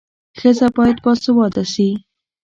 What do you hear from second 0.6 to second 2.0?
باید باسواده سي.